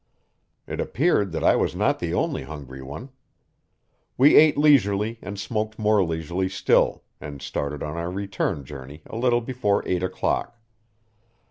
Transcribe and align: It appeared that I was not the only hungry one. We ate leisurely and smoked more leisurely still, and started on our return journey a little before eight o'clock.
It 0.65 0.81
appeared 0.81 1.31
that 1.31 1.43
I 1.43 1.55
was 1.55 1.75
not 1.75 1.99
the 1.99 2.11
only 2.11 2.41
hungry 2.41 2.81
one. 2.81 3.09
We 4.17 4.35
ate 4.35 4.57
leisurely 4.57 5.19
and 5.21 5.39
smoked 5.39 5.77
more 5.77 6.03
leisurely 6.03 6.49
still, 6.49 7.03
and 7.19 7.39
started 7.39 7.83
on 7.83 7.97
our 7.97 8.09
return 8.09 8.65
journey 8.65 9.03
a 9.05 9.15
little 9.15 9.41
before 9.41 9.83
eight 9.87 10.01
o'clock. 10.01 10.57